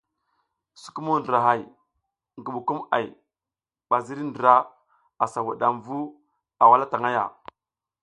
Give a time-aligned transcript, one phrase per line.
[0.81, 1.61] Sukumung ndrahay,
[2.39, 3.05] ngubukumʼay
[3.93, 4.53] a ziriy ndra
[5.23, 5.97] asa wudam vu
[6.61, 7.23] a wala tang ya.